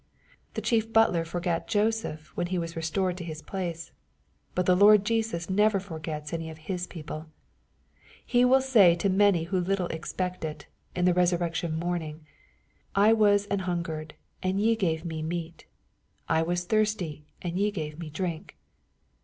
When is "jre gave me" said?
17.55-18.09